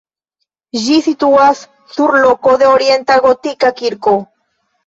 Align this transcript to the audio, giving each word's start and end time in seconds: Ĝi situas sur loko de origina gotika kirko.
Ĝi 0.85 0.97
situas 1.07 1.61
sur 1.97 2.15
loko 2.25 2.57
de 2.63 2.71
origina 2.73 3.21
gotika 3.29 3.73
kirko. 3.83 4.19